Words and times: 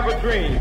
have 0.00 0.14
a 0.14 0.20
dream. 0.20 0.54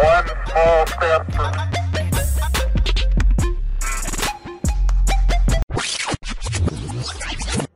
one 0.00 0.28
small 0.46 0.86
step 0.86 1.32
for 1.32 1.52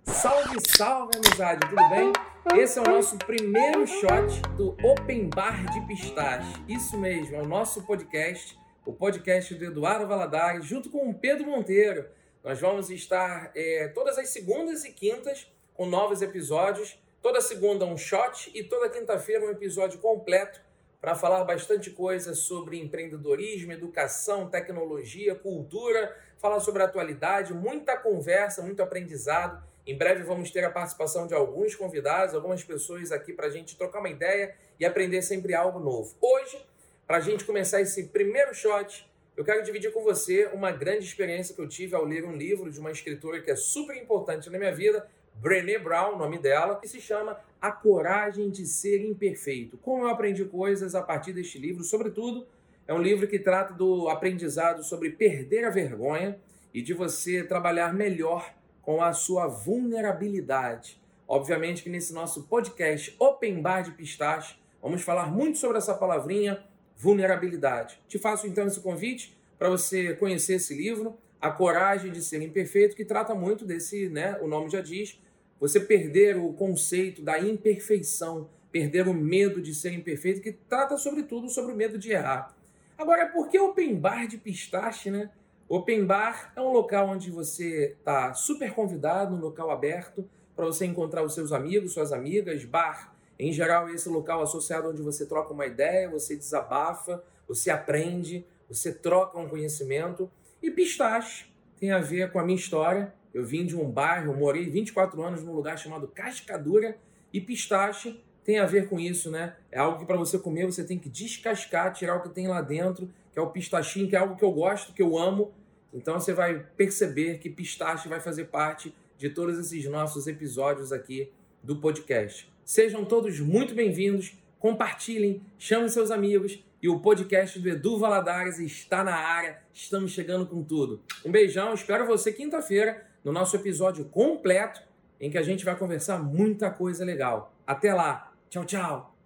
Salve, 0.06 0.58
salve, 0.68 1.16
amizade, 1.16 1.60
tudo 1.68 1.88
bem? 1.90 2.12
Esse 2.54 2.78
é 2.78 2.82
o 2.82 2.84
nosso 2.86 3.18
primeiro 3.18 3.86
shot 3.86 4.40
do 4.56 4.74
Open 4.82 5.28
Bar 5.28 5.70
de 5.70 5.86
Pistache. 5.86 6.50
Isso 6.66 6.96
mesmo, 6.96 7.36
é 7.36 7.42
o 7.42 7.46
nosso 7.46 7.86
podcast, 7.86 8.58
o 8.86 8.92
podcast 8.94 9.54
do 9.54 9.66
Eduardo 9.66 10.06
Valadares, 10.06 10.64
junto 10.64 10.88
com 10.88 11.10
o 11.10 11.14
Pedro 11.14 11.46
Monteiro. 11.46 12.06
Nós 12.42 12.58
vamos 12.58 12.88
estar 12.88 13.52
é, 13.54 13.88
todas 13.88 14.16
as 14.16 14.30
segundas 14.30 14.82
e 14.84 14.92
quintas 14.92 15.46
com 15.78 15.86
novos 15.86 16.22
episódios. 16.22 16.98
Toda 17.22 17.40
segunda 17.40 17.84
um 17.84 17.96
shot 17.96 18.50
e 18.52 18.64
toda 18.64 18.90
quinta-feira 18.90 19.46
um 19.46 19.50
episódio 19.50 20.00
completo 20.00 20.60
para 21.00 21.14
falar 21.14 21.44
bastante 21.44 21.88
coisa 21.88 22.34
sobre 22.34 22.80
empreendedorismo, 22.80 23.70
educação, 23.70 24.50
tecnologia, 24.50 25.36
cultura, 25.36 26.16
falar 26.38 26.58
sobre 26.58 26.82
atualidade, 26.82 27.54
muita 27.54 27.96
conversa, 27.96 28.60
muito 28.60 28.82
aprendizado. 28.82 29.62
Em 29.86 29.96
breve 29.96 30.24
vamos 30.24 30.50
ter 30.50 30.64
a 30.64 30.70
participação 30.70 31.28
de 31.28 31.34
alguns 31.34 31.76
convidados, 31.76 32.34
algumas 32.34 32.64
pessoas 32.64 33.12
aqui 33.12 33.32
para 33.32 33.46
a 33.46 33.50
gente 33.50 33.76
trocar 33.76 34.00
uma 34.00 34.10
ideia 34.10 34.56
e 34.80 34.84
aprender 34.84 35.22
sempre 35.22 35.54
algo 35.54 35.78
novo. 35.78 36.12
Hoje, 36.20 36.60
para 37.06 37.18
a 37.18 37.20
gente 37.20 37.44
começar 37.44 37.80
esse 37.80 38.08
primeiro 38.08 38.52
shot, 38.52 39.08
eu 39.36 39.44
quero 39.44 39.62
dividir 39.62 39.92
com 39.92 40.02
você 40.02 40.46
uma 40.52 40.72
grande 40.72 41.04
experiência 41.04 41.54
que 41.54 41.60
eu 41.60 41.68
tive 41.68 41.94
ao 41.94 42.04
ler 42.04 42.24
um 42.24 42.36
livro 42.36 42.68
de 42.68 42.80
uma 42.80 42.90
escritora 42.90 43.40
que 43.40 43.52
é 43.52 43.54
super 43.54 43.96
importante 43.96 44.50
na 44.50 44.58
minha 44.58 44.74
vida, 44.74 45.08
Brené 45.40 45.78
Brown, 45.78 46.14
o 46.14 46.18
nome 46.18 46.36
dela, 46.36 46.74
que 46.80 46.88
se 46.88 47.00
chama 47.00 47.38
A 47.60 47.70
Coragem 47.70 48.50
de 48.50 48.66
Ser 48.66 49.04
Imperfeito. 49.04 49.78
Como 49.78 50.02
eu 50.02 50.08
aprendi 50.08 50.44
coisas 50.44 50.96
a 50.96 51.02
partir 51.02 51.32
deste 51.32 51.60
livro, 51.60 51.84
sobretudo, 51.84 52.44
é 52.88 52.92
um 52.92 53.00
livro 53.00 53.28
que 53.28 53.38
trata 53.38 53.72
do 53.72 54.08
aprendizado 54.08 54.82
sobre 54.82 55.10
perder 55.10 55.64
a 55.64 55.70
vergonha 55.70 56.40
e 56.74 56.82
de 56.82 56.92
você 56.92 57.44
trabalhar 57.44 57.94
melhor 57.94 58.52
com 58.82 59.00
a 59.00 59.12
sua 59.12 59.46
vulnerabilidade. 59.46 61.00
Obviamente 61.28 61.84
que 61.84 61.90
nesse 61.90 62.12
nosso 62.12 62.48
podcast 62.48 63.14
Open 63.16 63.62
Bar 63.62 63.82
de 63.82 63.92
Pistache, 63.92 64.58
vamos 64.82 65.02
falar 65.02 65.30
muito 65.30 65.56
sobre 65.58 65.78
essa 65.78 65.94
palavrinha 65.94 66.64
vulnerabilidade. 66.96 68.00
Te 68.08 68.18
faço 68.18 68.48
então 68.48 68.66
esse 68.66 68.80
convite 68.80 69.38
para 69.56 69.70
você 69.70 70.14
conhecer 70.14 70.54
esse 70.54 70.74
livro, 70.74 71.16
A 71.40 71.48
Coragem 71.48 72.10
de 72.10 72.24
Ser 72.24 72.42
Imperfeito, 72.42 72.96
que 72.96 73.04
trata 73.04 73.36
muito 73.36 73.64
desse, 73.64 74.08
né, 74.08 74.36
o 74.40 74.48
nome 74.48 74.68
já 74.68 74.80
diz, 74.80 75.20
você 75.60 75.80
perder 75.80 76.36
o 76.36 76.52
conceito 76.52 77.22
da 77.22 77.38
imperfeição, 77.38 78.48
perder 78.70 79.08
o 79.08 79.14
medo 79.14 79.60
de 79.60 79.74
ser 79.74 79.92
imperfeito, 79.92 80.40
que 80.40 80.52
trata 80.52 80.96
sobretudo 80.96 81.48
sobre 81.48 81.72
o 81.72 81.76
medo 81.76 81.98
de 81.98 82.12
errar. 82.12 82.54
Agora, 82.96 83.26
por 83.26 83.48
que 83.48 83.58
open 83.58 83.94
bar 83.96 84.26
de 84.26 84.36
pistache, 84.36 85.10
né? 85.10 85.30
Open 85.68 86.04
bar 86.04 86.52
é 86.56 86.60
um 86.60 86.72
local 86.72 87.08
onde 87.08 87.30
você 87.30 87.94
está 87.98 88.32
super 88.34 88.72
convidado, 88.72 89.34
um 89.34 89.38
local 89.38 89.70
aberto, 89.70 90.28
para 90.56 90.64
você 90.64 90.86
encontrar 90.86 91.22
os 91.22 91.34
seus 91.34 91.52
amigos, 91.52 91.92
suas 91.92 92.12
amigas. 92.12 92.64
Bar, 92.64 93.14
em 93.38 93.52
geral, 93.52 93.88
é 93.88 93.92
esse 93.92 94.08
local 94.08 94.42
associado 94.42 94.88
onde 94.88 95.02
você 95.02 95.26
troca 95.26 95.52
uma 95.52 95.66
ideia, 95.66 96.08
você 96.08 96.34
desabafa, 96.34 97.22
você 97.46 97.70
aprende, 97.70 98.44
você 98.68 98.92
troca 98.92 99.38
um 99.38 99.48
conhecimento. 99.48 100.30
E 100.62 100.70
pistache 100.70 101.46
tem 101.78 101.92
a 101.92 102.00
ver 102.00 102.32
com 102.32 102.40
a 102.40 102.44
minha 102.44 102.58
história, 102.58 103.14
eu 103.32 103.44
vim 103.44 103.66
de 103.66 103.76
um 103.76 103.90
bairro, 103.90 104.36
morei 104.36 104.68
24 104.68 105.22
anos 105.22 105.42
num 105.42 105.52
lugar 105.52 105.78
chamado 105.78 106.08
Cascadura 106.08 106.96
e 107.32 107.40
pistache 107.40 108.20
tem 108.48 108.58
a 108.58 108.64
ver 108.64 108.88
com 108.88 108.98
isso, 108.98 109.30
né? 109.30 109.56
É 109.70 109.78
algo 109.78 109.98
que 109.98 110.06
para 110.06 110.16
você 110.16 110.38
comer 110.38 110.64
você 110.64 110.82
tem 110.82 110.98
que 110.98 111.10
descascar, 111.10 111.92
tirar 111.92 112.16
o 112.16 112.22
que 112.22 112.30
tem 112.30 112.48
lá 112.48 112.62
dentro, 112.62 113.10
que 113.30 113.38
é 113.38 113.42
o 113.42 113.50
pistachinho, 113.50 114.08
que 114.08 114.16
é 114.16 114.18
algo 114.18 114.36
que 114.36 114.44
eu 114.44 114.50
gosto, 114.50 114.94
que 114.94 115.02
eu 115.02 115.18
amo. 115.18 115.52
Então 115.92 116.18
você 116.18 116.32
vai 116.32 116.66
perceber 116.74 117.38
que 117.38 117.50
pistache 117.50 118.08
vai 118.08 118.20
fazer 118.20 118.44
parte 118.46 118.94
de 119.18 119.28
todos 119.28 119.58
esses 119.58 119.84
nossos 119.90 120.26
episódios 120.26 120.92
aqui 120.92 121.30
do 121.62 121.76
podcast. 121.76 122.50
Sejam 122.64 123.04
todos 123.04 123.38
muito 123.38 123.74
bem-vindos, 123.74 124.32
compartilhem, 124.58 125.42
chamem 125.58 125.90
seus 125.90 126.10
amigos 126.10 126.64
e 126.80 126.88
o 126.88 127.00
podcast 127.00 127.58
do 127.58 127.68
Edu 127.68 127.98
Valadares 127.98 128.58
está 128.58 129.04
na 129.04 129.14
área. 129.14 129.58
Estamos 129.74 130.12
chegando 130.12 130.46
com 130.46 130.62
tudo. 130.62 131.02
Um 131.24 131.30
beijão, 131.30 131.74
espero 131.74 132.06
você 132.06 132.32
quinta-feira 132.32 133.07
no 133.28 133.32
nosso 133.32 133.54
episódio 133.56 134.06
completo, 134.06 134.80
em 135.20 135.30
que 135.30 135.36
a 135.36 135.42
gente 135.42 135.62
vai 135.62 135.76
conversar 135.76 136.18
muita 136.18 136.70
coisa 136.70 137.04
legal. 137.04 137.52
Até 137.66 137.92
lá. 137.92 138.32
Tchau, 138.48 138.64
tchau. 138.64 139.17